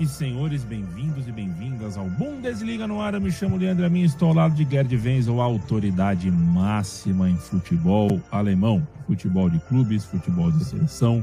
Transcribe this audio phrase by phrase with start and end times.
[0.00, 3.12] E senhores, bem-vindos e bem-vindas ao Bundesliga no ar.
[3.12, 7.36] Eu me chamo Leandro Amin, estou ao lado de Gerd Wenzel, a autoridade máxima em
[7.36, 8.82] futebol alemão.
[9.06, 11.22] Futebol de clubes, futebol de seleção,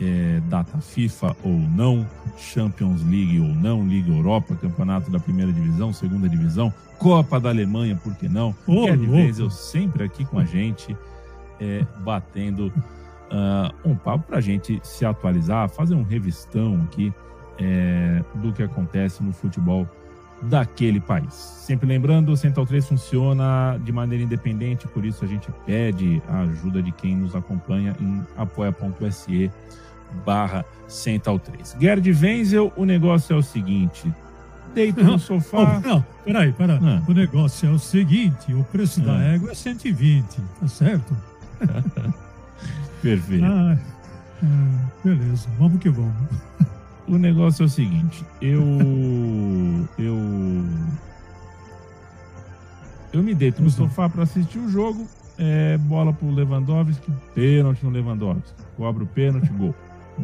[0.00, 2.06] é, data FIFA ou não,
[2.38, 7.96] Champions League ou não, Liga Europa, campeonato da primeira divisão, segunda divisão, Copa da Alemanha,
[7.96, 8.54] por que não?
[8.66, 9.12] Ô, Gerd louco.
[9.12, 10.96] Wenzel sempre aqui com a gente,
[11.60, 12.72] é, batendo
[13.30, 17.12] ah, um papo para a gente se atualizar, fazer um revistão aqui
[17.58, 19.86] é, do que acontece no futebol
[20.42, 21.32] daquele país.
[21.32, 26.40] Sempre lembrando, o Central 3 funciona de maneira independente, por isso a gente pede a
[26.40, 29.50] ajuda de quem nos acompanha em apoia.se
[30.24, 31.76] barra Central 3.
[31.80, 34.12] Gerd Wenzel, o negócio é o seguinte,
[34.74, 35.80] deito no sofá...
[35.82, 36.78] Oh, não, peraí, peraí.
[36.82, 37.02] Ah.
[37.08, 39.22] O negócio é o seguinte: o preço da Ah.
[39.34, 40.24] égua é 120,
[40.60, 41.16] tá certo?
[43.02, 43.44] Perfeito.
[43.44, 43.76] Ah,
[44.42, 46.12] ah, beleza, vamos que vamos.
[47.08, 48.62] O negócio é o seguinte, eu.
[49.98, 50.16] Eu.
[53.12, 55.06] Eu me deito no sofá para assistir o jogo,
[55.38, 58.52] é, bola pro Lewandowski, pênalti no Lewandowski.
[58.76, 59.74] Cobra o pênalti, gol.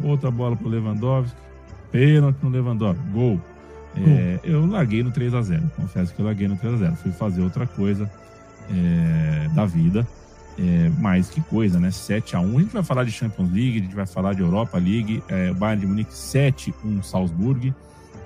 [0.03, 1.35] Outra bola pro Lewandowski,
[1.91, 3.39] pênalti no Lewandowski, gol.
[3.95, 6.95] É, eu larguei no 3 a 0 confesso que eu larguei no 3 a 0
[6.95, 8.09] Fui fazer outra coisa
[8.71, 10.07] é, da vida.
[10.57, 11.89] É, mais que coisa, né?
[11.89, 14.41] 7 a 1 A gente vai falar de Champions League, a gente vai falar de
[14.41, 17.73] Europa League, é, Bayern de Munique 7-1 Salzburg.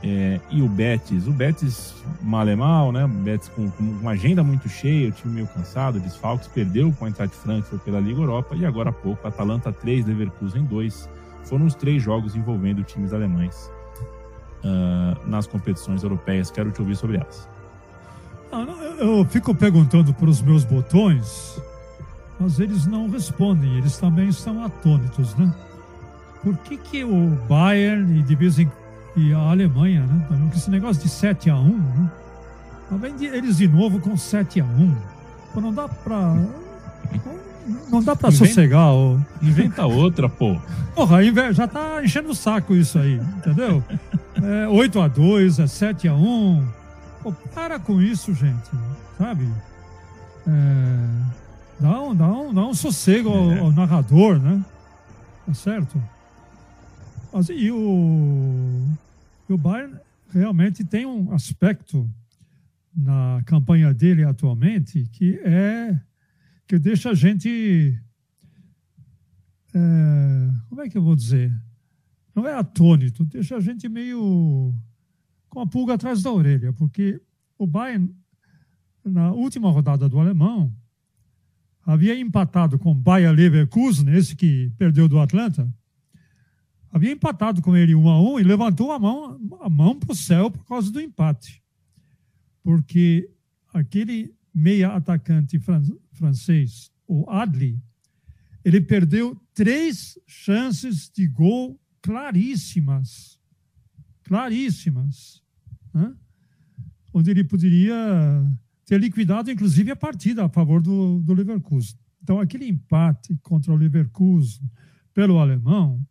[0.03, 3.05] É, e o Betis, o Betis mal é mal, né?
[3.05, 7.05] O Betis com, com uma agenda muito cheia, o time meio cansado, desfalques, perdeu com
[7.05, 11.09] a Eintracht Frankfurt pela Liga Europa e agora há pouco, Atalanta 3, Leverkusen 2.
[11.45, 13.71] Foram os três jogos envolvendo times alemães
[14.63, 16.51] ah, nas competições europeias.
[16.51, 17.47] Quero te ouvir sobre elas.
[18.51, 18.65] Ah,
[18.99, 21.59] eu fico perguntando para os meus botões,
[22.39, 25.53] mas eles não respondem, eles também estão atônitos, né?
[26.43, 28.69] Por que, que o Bayern e de vez em
[29.15, 30.25] e a Alemanha, né?
[30.27, 32.11] Porque esse negócio de 7 a 1 né?
[32.91, 34.95] Lá vem de- eles de novo com 7 a 1
[35.53, 36.35] Pô, não dá pra.
[37.89, 38.93] Não dá pra Inventa- sossegar.
[38.93, 39.17] Ó.
[39.41, 40.55] Inventa outra, pô.
[40.95, 41.17] Porra,
[41.51, 43.83] já tá enchendo o saco isso aí, entendeu?
[44.41, 46.63] É 8 a 2 é 7 a 1
[47.23, 48.69] Pô, para com isso, gente,
[49.17, 49.49] sabe?
[50.47, 51.07] É,
[51.79, 53.59] dá, um, dá, um, dá um sossego ao, É.
[53.59, 54.63] ao narrador, né?
[55.45, 56.01] Tá certo?
[57.31, 58.83] Mas, e o,
[59.49, 59.97] o Bayern
[60.31, 62.09] realmente tem um aspecto
[62.95, 65.99] na campanha dele atualmente que é
[66.67, 67.97] que deixa a gente
[69.73, 71.53] é, como é que eu vou dizer?
[72.35, 74.73] Não é atônito, deixa a gente meio
[75.49, 77.21] com a pulga atrás da orelha, porque
[77.57, 78.13] o Bayern,
[79.03, 80.73] na última rodada do alemão,
[81.87, 85.73] havia empatado com Bayer Leverkusen, esse que perdeu do Atlanta,
[86.91, 90.15] havia empatado com ele um a um e levantou a mão a mão para o
[90.15, 91.63] céu por causa do empate,
[92.61, 93.29] porque
[93.73, 95.81] aquele meia atacante fran-
[96.11, 97.81] francês, o Adli,
[98.65, 103.39] ele perdeu três chances de gol claríssimas,
[104.23, 105.41] claríssimas,
[105.93, 106.13] né?
[107.13, 107.95] onde ele poderia
[108.87, 111.99] ter liquidado, inclusive, a partida a favor do, do Leverkusen.
[112.23, 114.63] Então, aquele empate contra o Leverkusen
[115.13, 116.01] pelo alemão,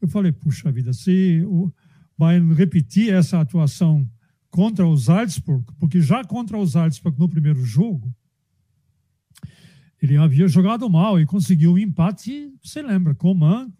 [0.00, 1.72] eu falei, puxa vida, se o
[2.16, 4.08] Bayern repetir essa atuação
[4.48, 8.14] contra o Salzburg, porque já contra o Salzburg no primeiro jogo,
[10.00, 13.72] ele havia jogado mal e conseguiu o empate, você lembra, Coman,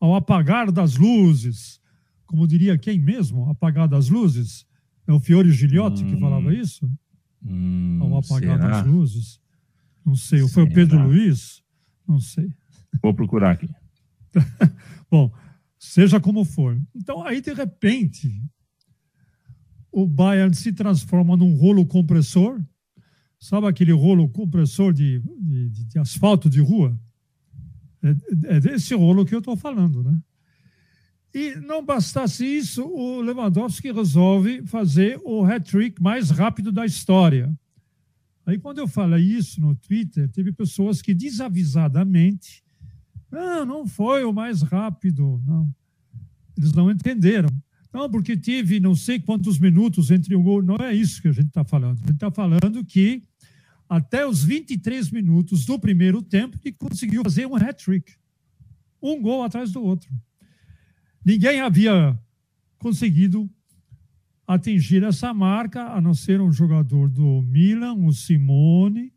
[0.00, 1.80] ao apagar das luzes,
[2.26, 4.66] como diria quem mesmo, apagar das luzes?
[5.06, 6.90] É o Fiore Giliotti que Hum, falava isso?
[7.44, 8.70] Hum, Ao apagar será?
[8.82, 9.40] das luzes?
[10.04, 11.04] Não sei, ou foi o Pedro Será?
[11.06, 11.62] Luiz?
[12.06, 12.52] Não sei.
[13.02, 13.68] Vou procurar aqui.
[15.10, 15.32] Bom,
[15.78, 16.80] seja como for.
[16.94, 18.42] Então, aí, de repente,
[19.92, 22.62] o Bayern se transforma num rolo compressor.
[23.38, 26.98] Sabe aquele rolo compressor de, de, de- de asfalto de rua?
[28.02, 30.18] É, é desse rolo que eu estou falando, né?
[31.34, 37.52] E não bastasse isso, o Lewandowski resolve fazer o hat-trick mais rápido da história.
[38.46, 42.64] Aí, quando eu falei isso no Twitter, teve pessoas que desavisadamente
[43.30, 45.70] não, não foi o mais rápido, não.
[46.56, 47.50] Eles não entenderam.
[47.92, 50.62] Não, porque teve não sei quantos minutos entre o gol.
[50.62, 51.98] Não é isso que a gente está falando.
[51.98, 53.22] A gente está falando que
[53.88, 58.12] até os 23 minutos do primeiro tempo ele conseguiu fazer um hat-trick.
[59.00, 60.10] Um gol atrás do outro.
[61.28, 62.18] Ninguém havia
[62.78, 63.50] conseguido
[64.46, 69.12] atingir essa marca, a não ser um jogador do Milan, o Simone,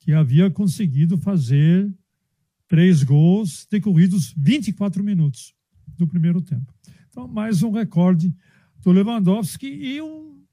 [0.00, 1.88] que havia conseguido fazer
[2.66, 5.54] três gols decorridos 24 minutos
[5.96, 6.74] do primeiro tempo.
[7.08, 8.34] Então, mais um recorde
[8.80, 10.44] do Lewandowski e o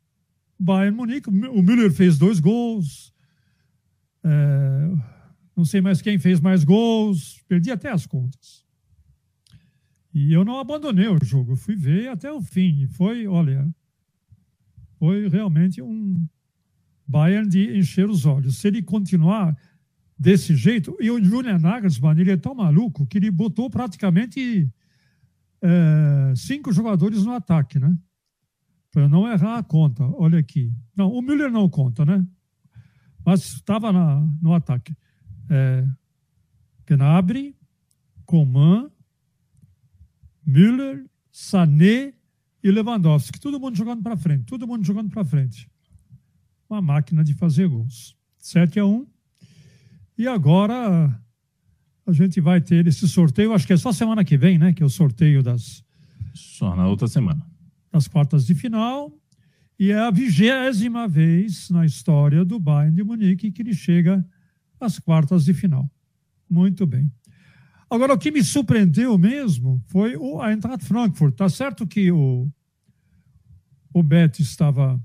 [0.60, 1.30] Bayern Munique.
[1.30, 3.12] O Müller fez dois gols.
[4.24, 4.92] É,
[5.58, 7.44] não sei mais quem fez mais gols.
[7.48, 8.69] Perdi até as contas.
[10.22, 11.56] E eu não abandonei o jogo.
[11.56, 12.82] Fui ver até o fim.
[12.82, 13.74] E foi, olha,
[14.98, 16.28] foi realmente um
[17.08, 18.58] Bayern de encher os olhos.
[18.58, 19.58] Se ele continuar
[20.18, 24.70] desse jeito, e o Julian Nagelsmann, ele é tão maluco que ele botou praticamente
[25.62, 27.98] é, cinco jogadores no ataque, né?
[28.92, 30.04] Para não errar a conta.
[30.04, 30.70] Olha aqui.
[30.98, 32.28] Não, o Müller não conta, né?
[33.26, 33.94] Mas estava
[34.42, 34.94] no ataque.
[35.50, 35.88] É,
[36.86, 37.56] Gnabry,
[38.26, 38.92] Coman,
[40.50, 42.14] Müller, Sané
[42.64, 43.40] e Lewandowski.
[43.40, 44.46] Todo mundo jogando para frente.
[44.46, 45.70] Todo mundo jogando para frente.
[46.70, 48.16] Uma máquina de fazer gols.
[48.40, 49.08] 7 a 1.
[50.18, 51.22] E agora
[52.06, 54.74] a gente vai ter esse sorteio, acho que é só semana que vem, né?
[54.74, 55.84] Que é o sorteio das.
[56.34, 57.46] Só na outra semana.
[57.92, 59.14] Das quartas de final.
[59.80, 64.26] E é a vigésima vez na história do Bayern de Munique que ele chega
[64.80, 65.90] às quartas de final.
[66.50, 67.10] Muito bem.
[67.90, 71.36] Agora, o que me surpreendeu mesmo foi o Eintracht Frankfurt.
[71.36, 72.48] Tá certo que o,
[73.94, 75.02] o Betis estava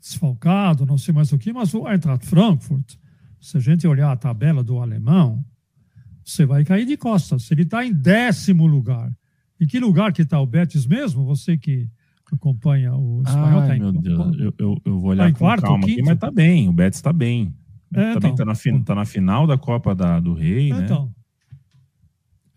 [0.00, 2.96] desfalcado, não sei mais o que, mas o Eintracht Frankfurt
[3.40, 5.44] se a gente olhar a tabela do alemão,
[6.24, 7.50] você vai cair de costas.
[7.50, 9.10] Ele está em décimo lugar.
[9.60, 11.24] Em que lugar que está o Betis mesmo?
[11.24, 11.88] Você que
[12.30, 13.60] acompanha o espanhol.
[13.60, 16.14] Ai, tá meu Deus, eu, eu, eu, vou olhar tá em quarto, calma aqui, mas
[16.14, 16.68] está bem.
[16.68, 17.54] O Betis está bem.
[17.94, 20.84] É, também está então, na, tá na final da Copa da, do Rei, né?
[20.84, 21.07] então, né?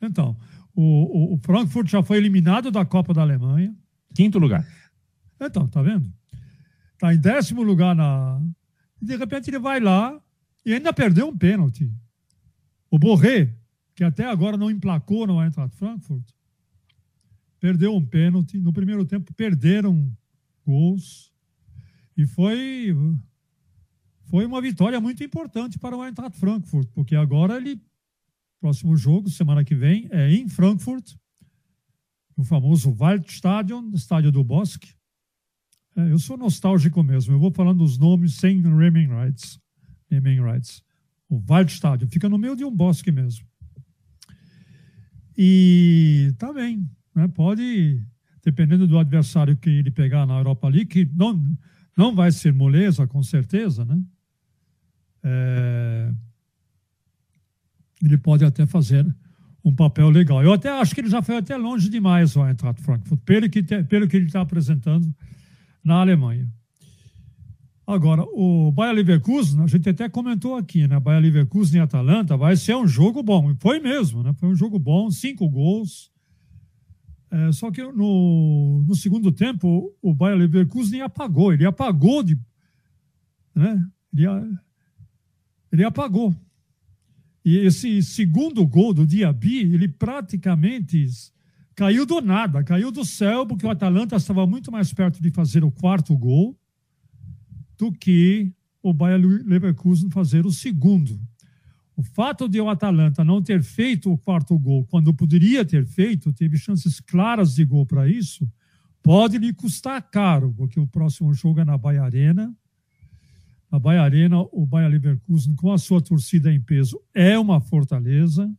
[0.02, 0.36] Então,
[0.76, 3.76] o, o, Frankfurt já foi eliminado da Copa da Alemanha.
[4.14, 4.66] Quinto lugar.
[5.40, 6.12] Então, tá vendo?
[6.94, 8.42] Está em décimo lugar na.
[9.02, 10.22] De repente ele vai lá,
[10.66, 11.92] e ainda perdeu um pênalti.
[12.90, 13.54] O Borré,
[13.96, 16.30] que até agora não emplacou no Eintracht Frankfurt,
[17.60, 18.60] perdeu um pênalti.
[18.60, 20.12] No primeiro tempo perderam
[20.66, 21.32] gols.
[22.16, 22.96] E foi,
[24.30, 27.82] foi uma vitória muito importante para o Eintracht Frankfurt, porque agora ele,
[28.62, 31.16] próximo jogo, semana que vem, é em Frankfurt,
[32.38, 34.94] no famoso Waldstadion, estádio do Bosque.
[35.98, 39.60] É, eu sou nostálgico mesmo, eu vou falando os nomes sem naming rights
[40.12, 40.84] naming rights.
[41.30, 43.48] O Waldstadion fica no meio de um bosque mesmo.
[45.38, 47.28] E tá bem, né?
[47.30, 48.04] pode,
[48.44, 51.58] dependendo do adversário que ele pegar na Europa League, que não,
[51.96, 54.04] não vai ser moleza, com certeza, né?
[55.24, 56.14] É,
[58.06, 59.06] ele pode até fazer
[59.64, 60.44] um papel legal.
[60.44, 63.62] Eu até acho que ele já foi até longe demais o Eintracht Frankfurt, pelo que,
[63.64, 65.14] pelo que ele está apresentando
[65.84, 66.48] na Alemanha.
[67.86, 71.00] Agora, o Bayer Leverkusen, a gente até comentou aqui, né?
[71.00, 73.52] Bayer Leverkusen e Atalanta vai ser um jogo bom.
[73.52, 74.34] E foi mesmo, né?
[74.34, 76.12] Foi um jogo bom, cinco gols.
[77.30, 81.52] É, só que no, no segundo tempo, o Bayer Leverkusen apagou.
[81.52, 82.40] Ele apagou de.
[83.54, 83.86] Né?
[84.14, 84.26] Ele,
[85.72, 86.36] ele apagou.
[87.44, 91.06] E esse segundo gol do Diaby, ele praticamente
[91.76, 95.64] caiu do nada, caiu do céu, porque o Atalanta estava muito mais perto de fazer
[95.64, 96.56] o quarto gol
[97.78, 101.20] do que o Bayer Leverkusen fazer o segundo.
[101.96, 106.34] O fato de o Atalanta não ter feito o quarto gol quando poderia ter feito,
[106.34, 108.48] teve chances claras de gol para isso,
[109.04, 112.56] pode lhe custar caro, porque o próximo jogo é na Bahia Arena.
[113.72, 118.52] Na Bahia Arena, o Bayer Leverkusen, com a sua torcida em peso, é uma fortaleza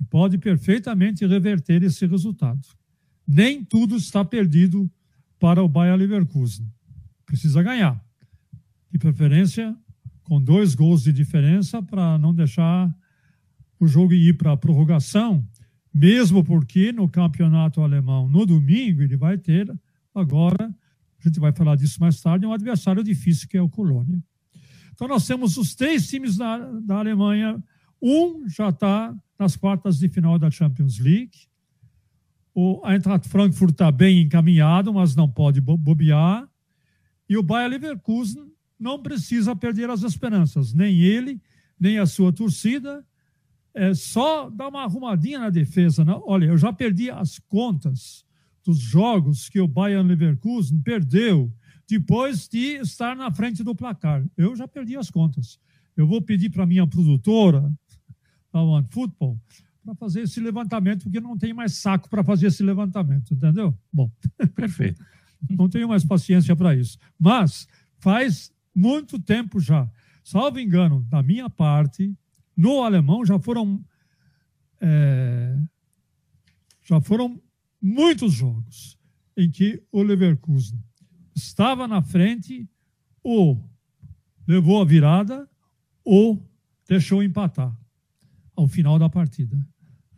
[0.00, 2.66] e pode perfeitamente reverter esse resultado.
[3.26, 4.90] Nem tudo está perdido
[5.38, 6.66] para o Bayer Leverkusen.
[7.26, 8.02] Precisa ganhar
[8.90, 9.76] de preferência
[10.22, 12.94] com dois gols de diferença para não deixar
[13.78, 15.46] o jogo ir para a prorrogação,
[15.92, 19.70] mesmo porque no campeonato alemão, no domingo, ele vai ter
[20.14, 20.74] agora,
[21.28, 24.22] a gente vai falar disso mais tarde, um adversário difícil que é o Colônia.
[24.92, 27.62] Então nós temos os três times da, da Alemanha,
[28.00, 31.48] um já está nas quartas de final da Champions League,
[32.54, 36.48] o Eintracht Frankfurt está bem encaminhado, mas não pode bobear,
[37.28, 41.40] e o Bayer Leverkusen não precisa perder as esperanças, nem ele,
[41.78, 43.04] nem a sua torcida.
[43.72, 46.04] É só dar uma arrumadinha na defesa.
[46.04, 46.14] Né?
[46.24, 48.24] Olha, eu já perdi as contas
[48.64, 51.52] dos jogos que o Bayern Leverkusen perdeu
[51.86, 54.24] depois de estar na frente do placar.
[54.36, 55.58] Eu já perdi as contas.
[55.96, 57.70] Eu vou pedir para minha produtora,
[58.52, 59.38] a One Football,
[59.84, 63.76] para fazer esse levantamento, porque não tem mais saco para fazer esse levantamento, entendeu?
[63.92, 64.10] Bom,
[64.54, 65.04] perfeito.
[65.50, 66.98] Não tenho mais paciência para isso.
[67.18, 67.68] Mas
[67.98, 69.88] faz muito tempo já,
[70.22, 72.16] salvo engano, da minha parte,
[72.56, 73.84] no alemão já foram
[74.80, 75.56] é,
[76.82, 77.40] já foram
[77.84, 78.98] muitos jogos
[79.36, 80.82] em que o Leverkusen
[81.36, 82.66] estava na frente
[83.22, 83.62] ou
[84.48, 85.46] levou a virada
[86.02, 86.42] ou
[86.88, 87.76] deixou empatar
[88.56, 89.68] ao final da partida.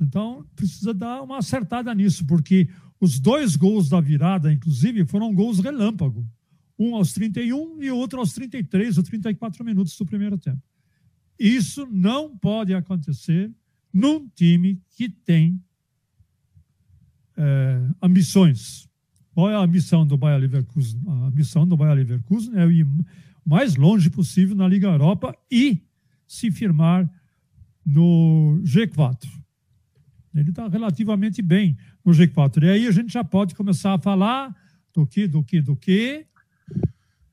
[0.01, 2.69] Então, precisa dar uma acertada nisso, porque
[3.01, 6.25] os dois gols da virada, inclusive, foram gols relâmpago.
[6.79, 10.63] Um aos 31 e outro aos 33 ou 34 minutos do primeiro tempo.
[11.37, 13.53] Isso não pode acontecer
[13.93, 15.61] num time que tem
[17.37, 18.89] é, ambições.
[19.35, 21.01] Qual é a missão do Bayer Leverkusen?
[21.07, 22.87] A missão do Bayer Leverkusen é ir
[23.45, 25.83] mais longe possível na Liga Europa e
[26.27, 27.09] se firmar
[27.85, 29.29] no G4.
[30.35, 32.65] Ele está relativamente bem no G4.
[32.65, 34.55] E aí a gente já pode começar a falar
[34.93, 36.27] do que, do que, do que?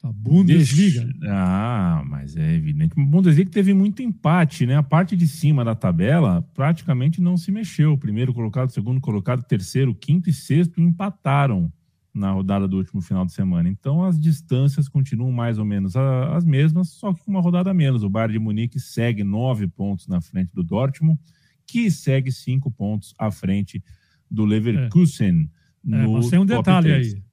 [0.04, 1.06] A Bundesliga.
[1.06, 1.34] Deixa...
[1.34, 2.94] Ah, mas é evidente.
[2.98, 4.76] A Bundesliga teve muito empate, né?
[4.76, 7.98] A parte de cima da tabela praticamente não se mexeu.
[7.98, 11.72] Primeiro colocado, segundo colocado, terceiro, quinto e sexto empataram
[12.14, 13.70] na rodada do último final de semana.
[13.70, 17.74] Então as distâncias continuam mais ou menos as mesmas, só que com uma rodada a
[17.74, 18.04] menos.
[18.04, 21.18] O Bayern de Munique segue nove pontos na frente do Dortmund,
[21.66, 23.82] que segue cinco pontos à frente
[24.30, 25.50] do Leverkusen.
[25.90, 25.96] É.
[25.96, 27.14] É, mas tem um detalhe 3.
[27.14, 27.24] aí.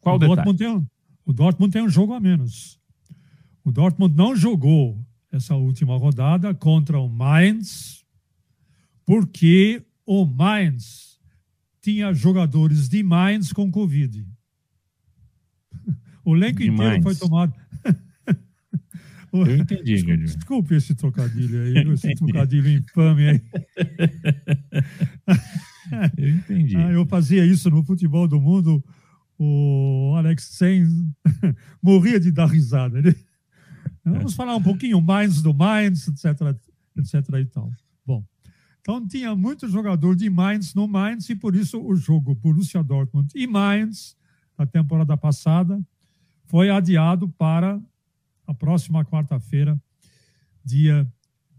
[0.00, 0.36] Qual o detalhe?
[0.36, 0.86] Dortmund tem, um,
[1.28, 2.80] o Dortmund tem um jogo a menos.
[3.62, 4.98] O Dortmund não jogou
[5.30, 8.02] essa última rodada contra o Mainz,
[9.04, 11.20] porque o Mainz
[11.82, 14.26] tinha jogadores de Mainz com Covid.
[16.24, 17.02] O elenco inteiro Mainz.
[17.02, 17.54] foi tomado.
[19.32, 23.42] Eu entendi, Desculpe, desculpe esse trocadilho aí, esse trocadilho infame aí.
[26.16, 26.76] Eu entendi.
[26.76, 28.82] Ah, eu fazia isso no futebol do mundo.
[29.38, 30.86] O Alex Sen
[31.80, 33.00] morria de dar risada.
[34.04, 36.56] Vamos falar um pouquinho mais do Mainz, etc,
[36.96, 37.70] etc e tal.
[38.04, 38.24] Bom,
[38.80, 43.30] então tinha muito jogador de Mainz no Mainz e por isso o jogo Borussia Dortmund
[43.34, 44.16] e Mainz
[44.56, 45.80] da temporada passada
[46.46, 47.80] foi adiado para
[48.46, 49.78] a próxima quarta-feira,
[50.64, 51.06] dia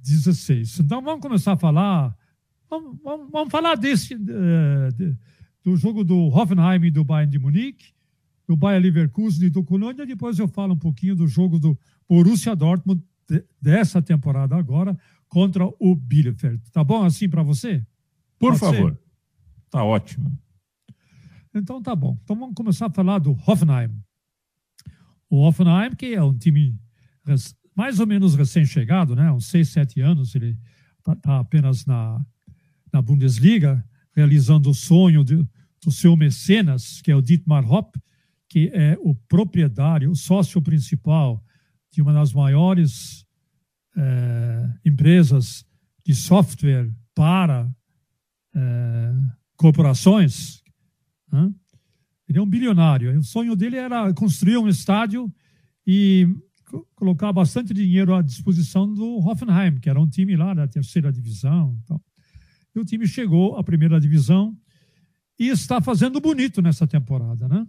[0.02, 0.80] 16.
[0.80, 2.18] Então vamos começar a falar,
[2.68, 5.16] vamos, vamos, vamos falar desse uh, de,
[5.64, 7.94] do jogo do Hoffenheim e do Bayern de Munique,
[8.48, 10.06] do Bayern Leverkusen e do Colônia.
[10.06, 14.98] Depois eu falo um pouquinho do jogo do Borussia Dortmund de, dessa temporada agora
[15.28, 16.62] contra o Bielefeld.
[16.72, 17.86] Tá bom assim para você?
[18.38, 18.92] Por Pode favor.
[18.92, 19.00] Ser?
[19.70, 20.38] Tá ótimo.
[21.54, 22.18] Então tá bom.
[22.24, 23.92] Então vamos começar a falar do Hoffenheim.
[25.30, 26.76] O Hoffenheim, que é um time
[27.76, 29.32] mais ou menos recém-chegado, né?
[29.32, 30.58] uns seis, sete anos, ele
[30.98, 32.20] está tá apenas na,
[32.92, 33.84] na Bundesliga,
[34.20, 35.38] realizando o sonho de,
[35.82, 37.98] do seu mecenas, que é o Dietmar Hopp,
[38.50, 41.42] que é o proprietário, o sócio principal
[41.92, 43.26] de uma das maiores
[43.96, 45.66] é, empresas
[46.06, 47.70] de software para
[48.54, 49.14] é,
[49.56, 50.62] corporações.
[51.32, 51.50] Né?
[52.28, 53.18] Ele é um bilionário.
[53.18, 55.34] O sonho dele era construir um estádio
[55.88, 56.28] e
[56.96, 61.80] colocar bastante dinheiro à disposição do Hoffenheim, que era um time lá da terceira divisão.
[61.84, 62.02] Então.
[62.76, 64.58] E o time chegou à primeira divisão
[65.38, 67.48] e está fazendo bonito nessa temporada.
[67.48, 67.66] Né?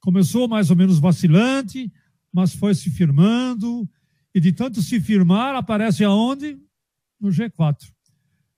[0.00, 1.92] Começou mais ou menos vacilante,
[2.32, 3.88] mas foi se firmando
[4.34, 6.58] e de tanto se firmar, aparece aonde?
[7.20, 7.92] No G4.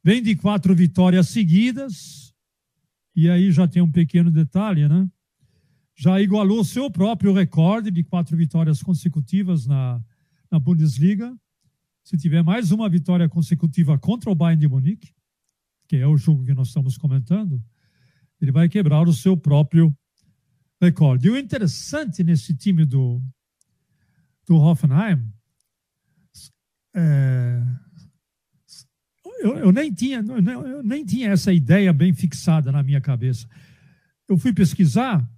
[0.05, 2.35] Vem de quatro vitórias seguidas,
[3.15, 5.09] e aí já tem um pequeno detalhe, né?
[5.95, 10.03] Já igualou seu próprio recorde de quatro vitórias consecutivas na,
[10.51, 11.35] na Bundesliga.
[12.03, 15.13] Se tiver mais uma vitória consecutiva contra o Bayern de Munique,
[15.93, 17.63] que é o jogo que nós estamos comentando,
[18.41, 19.95] ele vai quebrar o seu próprio
[20.81, 21.29] recorde.
[21.29, 23.23] E o interessante nesse time do,
[24.47, 25.23] do Hoffenheim
[26.97, 27.63] é,
[29.43, 33.47] eu, eu, nem tinha, eu nem tinha essa ideia bem fixada na minha cabeça.
[34.27, 35.31] Eu fui pesquisar,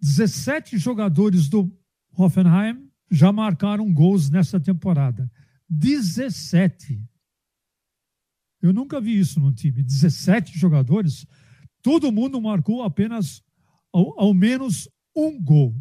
[0.00, 1.70] 17 jogadores do
[2.16, 5.30] Hoffenheim já marcaram gols nessa temporada.
[5.68, 7.09] 17.
[8.62, 9.82] Eu nunca vi isso no time.
[9.82, 11.26] 17 jogadores,
[11.82, 13.42] todo mundo marcou apenas
[13.92, 15.74] ao, ao menos um gol.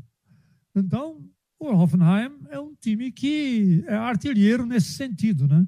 [0.76, 1.24] Então,
[1.60, 5.68] o Hoffenheim é um time que é artilheiro nesse sentido, né?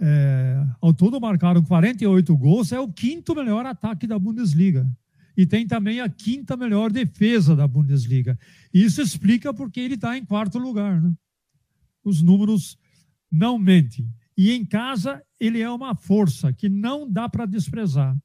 [0.00, 4.86] É, ao todo marcaram 48 gols, é o quinto melhor ataque da Bundesliga.
[5.36, 8.36] e tem também a quinta melhor defesa da Bundesliga.
[8.74, 11.00] Isso explica porque ele está em quarto lugar.
[11.00, 11.12] Né?
[12.04, 12.76] Os números
[13.30, 14.12] não mentem.
[14.36, 18.16] E em casa, ele é uma força que não dá para desprezar.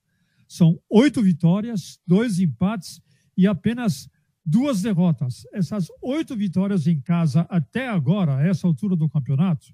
[0.48, 3.01] São oito vitórias, dois empates
[3.38, 4.10] e apenas
[4.46, 5.46] duas derrotas.
[5.53, 9.74] Essas oito vitórias em casa até agora, a essa altura do campeonato,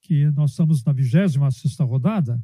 [0.00, 1.36] que nós estamos na 26
[1.80, 2.42] rodada,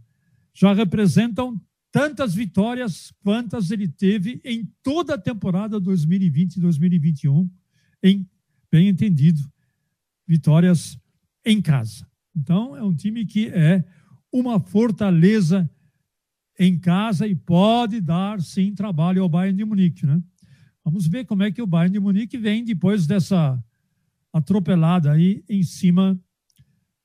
[0.55, 7.51] já representam tantas vitórias quantas ele teve em toda a temporada 2020 e 2021,
[8.03, 8.29] em,
[8.71, 9.41] bem entendido,
[10.27, 10.99] vitórias
[11.45, 12.07] em casa.
[12.35, 13.85] Então, é um time que é
[14.39, 15.69] uma fortaleza
[16.59, 20.23] em casa e pode dar, sim, trabalho ao Bayern de Munique, né?
[20.85, 23.63] Vamos ver como é que o Bayern de Munique vem depois dessa
[24.33, 26.19] atropelada aí em cima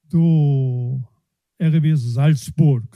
[0.08, 1.00] do
[1.60, 2.88] RB Salzburg.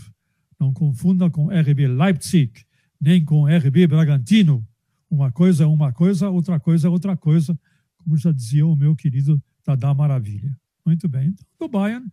[0.59, 2.51] Não confunda com RB Leipzig,
[2.99, 4.65] nem com RB Bragantino.
[5.09, 7.57] Uma coisa é uma coisa, outra coisa é outra coisa,
[7.97, 10.55] como já dizia o meu querido Tadá Maravilha.
[10.85, 11.29] Muito bem.
[11.29, 12.07] Então, o Bayern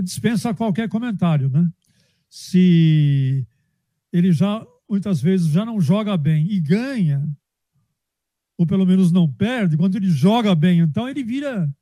[0.00, 1.68] dispensa qualquer comentário, né?
[2.28, 3.46] Se
[4.12, 7.28] ele já, muitas vezes, já não joga bem e ganha,
[8.56, 11.74] ou pelo menos não perde, quando ele joga bem, então ele vira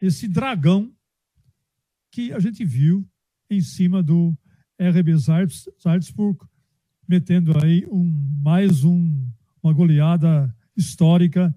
[0.00, 0.92] esse dragão
[2.10, 3.06] que a gente viu
[3.50, 4.36] em cima do
[4.80, 5.14] RB
[5.78, 6.38] Salzburg,
[7.06, 8.04] metendo aí um,
[8.42, 9.28] mais um,
[9.62, 11.54] uma goleada histórica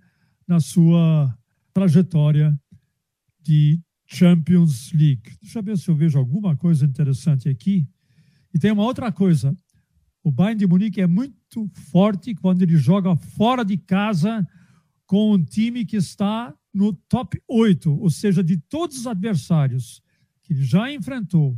[0.48, 1.38] na sua
[1.74, 2.60] trajetória
[3.42, 3.80] de
[4.14, 5.38] Champions League.
[5.42, 7.88] Deixa eu ver se eu vejo alguma coisa interessante aqui.
[8.54, 9.56] E tem uma outra coisa.
[10.22, 14.46] O Bayern de Munique é muito forte quando ele joga fora de casa
[15.06, 20.02] com um time que está no top 8, ou seja, de todos os adversários
[20.44, 21.58] que ele já enfrentou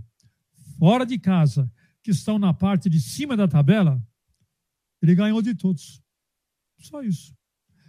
[0.78, 1.72] fora de casa,
[2.04, 4.02] que estão na parte de cima da tabela,
[5.02, 6.02] ele ganhou de todos.
[6.80, 7.36] Só isso.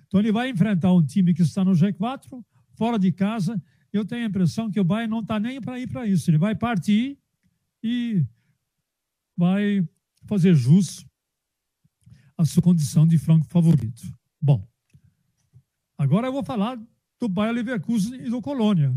[0.06, 2.42] Então ele vai enfrentar um time que está no G4,
[2.76, 3.60] fora de casa.
[3.94, 6.28] Eu tenho a impressão que o Bayern não está nem para ir para isso.
[6.28, 7.18] Ele vai partir
[7.82, 8.24] e
[9.36, 9.86] vai
[10.26, 11.06] fazer jus
[12.36, 14.02] à sua condição de franco favorito.
[14.40, 14.66] Bom,
[15.96, 16.76] agora eu vou falar
[17.20, 18.94] do Bayern Leverkusen e do Colônia.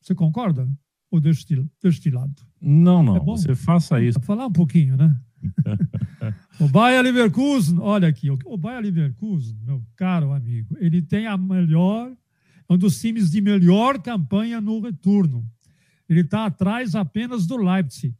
[0.00, 0.68] Você concorda?
[1.10, 2.42] ou destilado?
[2.60, 3.16] Não, não.
[3.16, 4.18] É você faça isso.
[4.18, 5.20] Vou falar um pouquinho, né?
[6.60, 12.12] o Bayer Leverkusen, olha aqui, o Bayer Leverkusen, meu caro amigo, ele tem a melhor,
[12.68, 15.48] um dos times de melhor campanha no retorno.
[16.08, 18.16] Ele está atrás apenas do Leipzig.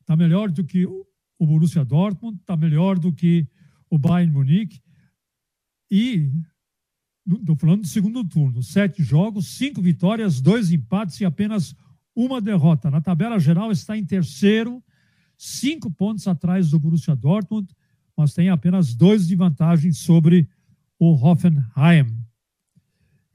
[0.00, 1.06] Está melhor do que o
[1.46, 3.46] Borussia Dortmund, está melhor do que
[3.90, 4.80] o Bayern Munique.
[5.90, 6.30] E
[7.26, 8.62] Estou falando do segundo turno.
[8.62, 11.74] Sete jogos, cinco vitórias, dois empates e apenas
[12.14, 12.88] uma derrota.
[12.88, 14.82] Na tabela geral está em terceiro,
[15.36, 17.68] cinco pontos atrás do Borussia Dortmund,
[18.16, 20.48] mas tem apenas dois de vantagem sobre
[21.00, 22.24] o Hoffenheim.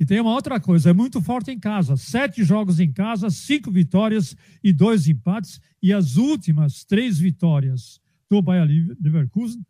[0.02, 1.96] E tem uma outra coisa, é muito forte em casa.
[1.96, 5.62] Sete jogos em casa, cinco vitórias e dois empates.
[5.80, 8.68] E as últimas três vitórias do Bayer
[9.00, 9.64] Leverkusen,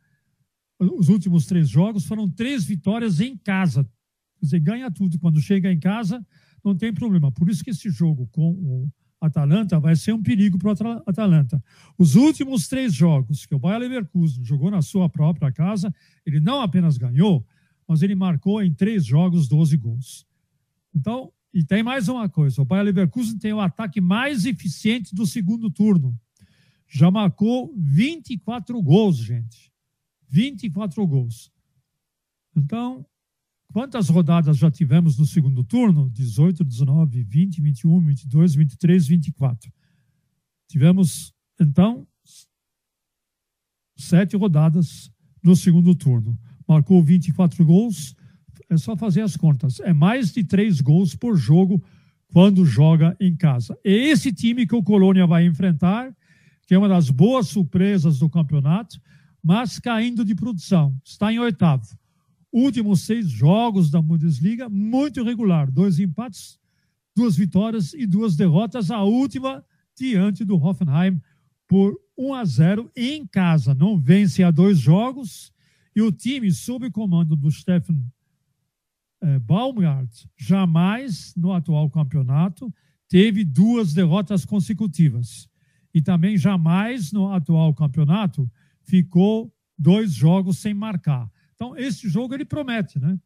[0.79, 3.85] os últimos três jogos, foram três vitórias em casa.
[4.41, 5.19] Você ganha tudo.
[5.19, 6.25] Quando chega em casa,
[6.63, 7.29] não tem problema.
[7.29, 8.89] Por isso que esse jogo com o
[9.19, 11.61] Atalanta vai ser um perigo para o Atalanta.
[11.97, 15.93] Os últimos três jogos que o Bayer Leverkusen jogou na sua própria casa,
[16.25, 17.45] ele não apenas ganhou,
[17.91, 20.25] mas ele marcou em três jogos 12 gols.
[20.95, 25.27] Então, e tem mais uma coisa: o Bayer Leverkusen tem o ataque mais eficiente do
[25.27, 26.17] segundo turno.
[26.87, 29.73] Já marcou 24 gols, gente.
[30.29, 31.51] 24 gols.
[32.55, 33.05] Então,
[33.73, 36.09] Quantas rodadas já tivemos no segundo turno?
[36.09, 39.73] 18, 19, 20, 21, 22, 23, 24.
[40.67, 42.05] Tivemos, então,
[43.95, 45.09] sete rodadas
[45.41, 46.37] no segundo turno.
[46.71, 48.15] Marcou 24 gols.
[48.69, 49.79] É só fazer as contas.
[49.81, 51.83] É mais de três gols por jogo
[52.31, 53.77] quando joga em casa.
[53.83, 56.15] É esse time que o Colônia vai enfrentar,
[56.65, 59.01] que é uma das boas surpresas do campeonato,
[59.43, 60.95] mas caindo de produção.
[61.03, 61.85] Está em oitavo
[62.51, 65.71] últimos seis jogos da Bundesliga, muito irregular.
[65.71, 66.59] Dois empates,
[67.15, 68.91] duas vitórias e duas derrotas.
[68.91, 69.63] A última
[69.95, 71.21] diante do Hoffenheim
[71.67, 73.73] por 1 a 0 em casa.
[73.73, 75.53] Não vence há dois jogos.
[75.95, 78.03] E o time, sob o comando do Steffen
[79.21, 82.73] eh, Baumgart, jamais no atual campeonato
[83.07, 85.49] teve duas derrotas consecutivas.
[85.93, 88.49] E também jamais no atual campeonato
[88.83, 91.29] ficou dois jogos sem marcar.
[91.55, 93.19] Então, esse jogo ele promete, né?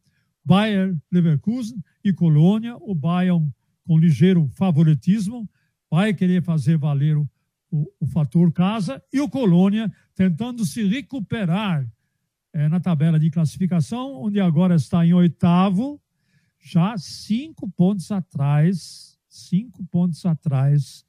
[0.44, 3.52] Bayern Leverkusen e Colônia, o Bayern
[3.86, 5.48] com ligeiro favoritismo,
[5.90, 7.28] vai querer fazer valer o,
[8.00, 11.88] o fator casa, e o Colônia tentando se recuperar
[12.56, 16.00] é, na tabela de classificação, onde agora está em oitavo,
[16.58, 21.04] já cinco pontos atrás, cinco pontos atrás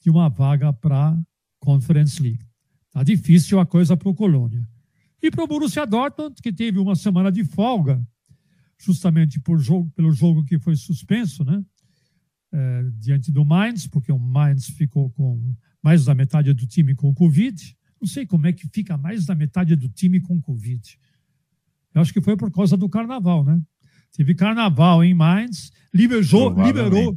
[0.00, 1.16] de uma vaga para
[1.60, 2.44] Conference League.
[2.90, 4.68] Tá difícil a coisa para o Colônia.
[5.22, 8.04] E para o Borussia Dortmund, que teve uma semana de folga,
[8.76, 11.64] justamente por jogo, pelo jogo que foi suspenso, né?
[12.52, 17.14] É, diante do Mainz, porque o Mainz ficou com mais da metade do time com
[17.14, 17.78] Covid.
[18.00, 20.98] Não sei como é que fica mais da metade do time com Covid.
[21.94, 23.60] Eu acho que foi por causa do carnaval, né?
[24.12, 27.16] Teve carnaval em Mainz, liberou, liberou,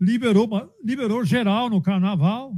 [0.00, 2.54] liberou, liberou geral no carnaval,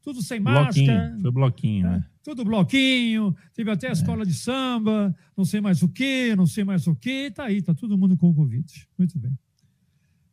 [0.00, 1.18] tudo sem bloquinho, máscara.
[1.20, 2.04] Foi bloquinho, né?
[2.22, 3.92] Tudo bloquinho, teve até a é.
[3.92, 7.60] escola de samba, não sei mais o que, não sei mais o que, tá aí,
[7.60, 8.88] tá todo mundo com Covid.
[8.96, 9.36] Muito bem.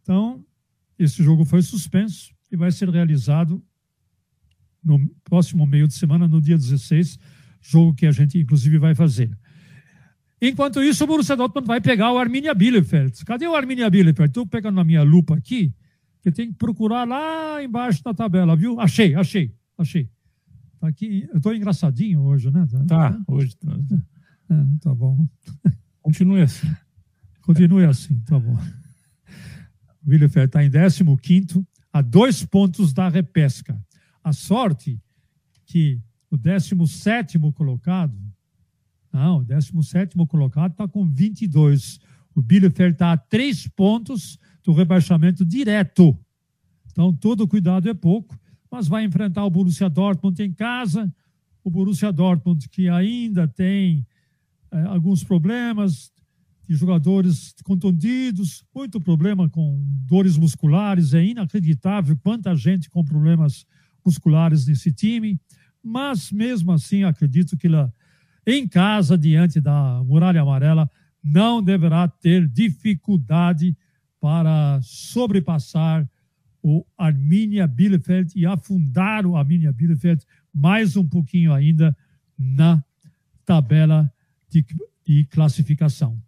[0.01, 0.43] Então,
[0.97, 3.63] esse jogo foi suspenso e vai ser realizado
[4.83, 7.17] no próximo meio de semana, no dia 16,
[7.61, 9.29] jogo que a gente inclusive vai fazer.
[10.41, 13.25] Enquanto isso, o Borussia Dortmund vai pegar o Arminia Bielefeld.
[13.25, 14.29] Cadê o Arminia Bielefeld?
[14.29, 15.73] Estou pegando na minha lupa aqui,
[16.21, 18.79] que tem que procurar lá embaixo na tabela, viu?
[18.79, 20.09] Achei, achei, achei.
[20.79, 22.65] Tá aqui, eu estou engraçadinho hoje, né?
[22.87, 23.53] Tá, tá hoje.
[23.57, 23.77] Tá.
[24.49, 25.27] É, tá bom.
[26.01, 26.67] Continue assim.
[27.41, 28.57] Continue assim, tá bom.
[30.01, 33.77] O Bielefeld está em 15 a dois pontos da repesca.
[34.23, 34.99] A sorte
[35.65, 38.17] que o 17 colocado
[39.11, 41.99] não, o 17 colocado está com 22.
[42.35, 46.17] O Bielefeld está a três pontos do rebaixamento direto.
[46.91, 48.37] Então, todo cuidado é pouco,
[48.69, 51.11] mas vai enfrentar o Borussia Dortmund em casa.
[51.63, 54.05] O Borussia Dortmund, que ainda tem
[54.71, 56.11] é, alguns problemas
[56.67, 61.15] de jogadores contundidos, muito problema com dores musculares.
[61.15, 63.78] É inacreditável quanta gente com problemas musculares
[64.65, 65.39] nesse time.
[65.83, 67.93] Mas, mesmo assim, acredito que ela
[68.45, 70.89] em casa, diante da Muralha Amarela,
[71.23, 73.77] não deverá ter dificuldade
[74.19, 76.09] para sobrepassar
[76.61, 81.95] o Arminia Bielefeld e afundar o Arminia Bielefeld mais um pouquinho ainda
[82.37, 82.83] na
[83.45, 84.11] tabela
[84.49, 84.65] de,
[85.05, 86.21] de classificação.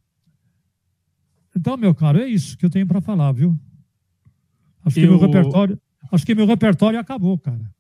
[1.56, 3.58] Então, meu caro, é isso que eu tenho para falar, viu?
[4.86, 5.04] Acho eu...
[5.04, 5.80] que meu repertório,
[6.12, 7.72] acho que meu repertório acabou, cara.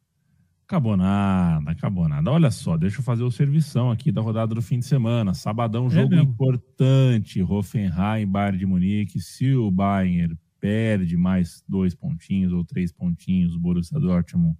[0.63, 2.31] Acabou nada, acabou nada.
[2.31, 5.33] Olha só, deixa eu fazer o servição aqui da rodada do fim de semana.
[5.33, 7.43] Sabadão, é jogo é importante.
[7.43, 9.19] Hoffenheim, Bayern de Munique.
[9.19, 14.57] Se o Bayern perde mais dois pontinhos ou três pontinhos, o Borussia Dortmund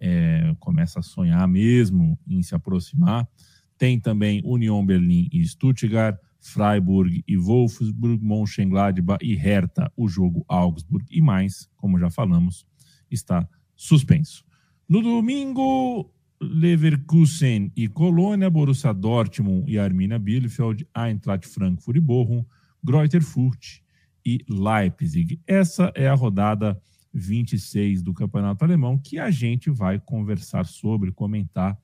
[0.00, 3.28] é, começa a sonhar mesmo em se aproximar.
[3.76, 11.06] Tem também Union Berlim e Stuttgart, Freiburg e Wolfsburg, Mönchengladbach e Hertha, o jogo Augsburg
[11.10, 12.66] e mais, como já falamos,
[13.10, 14.44] está suspenso.
[14.88, 22.44] No domingo, Leverkusen e Colônia, Borussia Dortmund e Arminia Bielefeld, Eintracht Frankfurt e Bochum,
[22.82, 23.82] Greuther Fürth
[24.24, 25.40] e Leipzig.
[25.46, 26.80] Essa é a rodada
[27.12, 31.76] 26 do Campeonato Alemão que a gente vai conversar sobre, comentar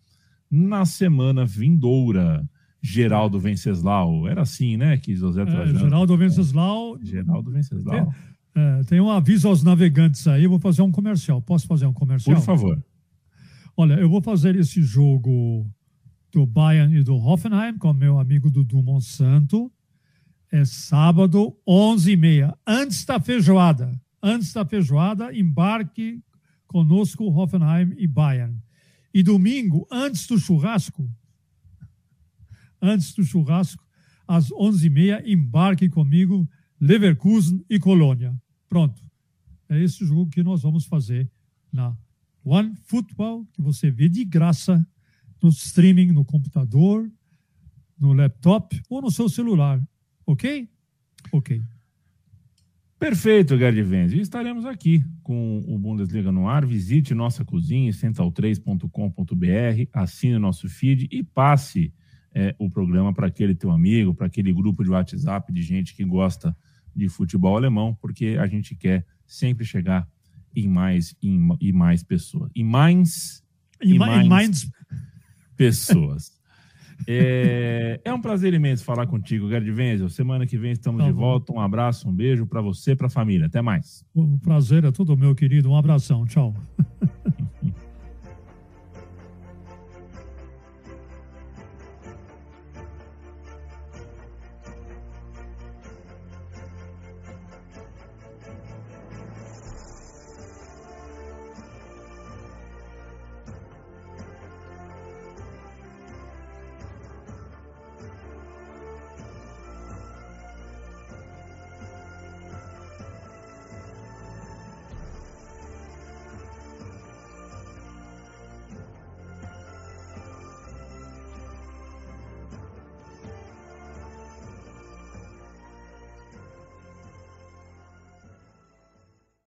[0.50, 2.48] na semana vindoura.
[2.86, 5.66] Geraldo Venceslau, era assim, né, que José é.
[5.74, 6.98] Geraldo Venceslau...
[7.02, 8.14] Geraldo Venceslau.
[8.54, 11.42] Tem, é, tem um aviso aos navegantes aí, vou fazer um comercial.
[11.42, 12.36] Posso fazer um comercial?
[12.36, 12.82] Por favor.
[13.76, 15.68] Olha, eu vou fazer esse jogo
[16.30, 19.70] do Bayern e do Hoffenheim com meu amigo Dudu Monsanto.
[20.50, 24.00] É sábado, 11h30, antes da feijoada.
[24.22, 26.22] Antes da feijoada, embarque
[26.68, 28.56] conosco Hoffenheim e Bayern.
[29.12, 31.10] E domingo, antes do churrasco,
[32.80, 33.84] antes do churrasco,
[34.26, 36.48] às 11h30, embarque comigo
[36.80, 38.34] Leverkusen e Colônia.
[38.74, 39.00] Pronto.
[39.68, 41.30] É esse jogo que nós vamos fazer
[41.72, 41.96] na
[42.44, 44.84] One Football, que você vê de graça
[45.40, 47.08] no streaming, no computador,
[47.96, 49.80] no laptop ou no seu celular.
[50.26, 50.68] Ok?
[51.30, 51.62] Ok.
[52.98, 54.12] Perfeito, Gerd Venz.
[54.12, 56.66] estaremos aqui com o Bundesliga no ar.
[56.66, 61.94] Visite nossa cozinha, central3.com.br, assine nosso feed e passe
[62.34, 66.04] é, o programa para aquele teu amigo, para aquele grupo de WhatsApp de gente que
[66.04, 66.56] gosta
[66.94, 70.06] de futebol alemão, porque a gente quer sempre chegar
[70.54, 72.50] e mais e, mais pessoas.
[72.54, 73.42] E mais
[73.82, 74.70] e, mais, mais
[75.56, 76.32] pessoas.
[77.06, 80.08] é, é, um prazer imenso falar contigo, Gerd Wenzel.
[80.08, 81.52] Semana que vem estamos tá de volta.
[81.52, 83.46] Um abraço, um beijo para você, para a família.
[83.46, 84.04] Até mais.
[84.14, 85.70] O prazer é todo meu, querido.
[85.70, 86.24] Um abração.
[86.26, 86.54] Tchau.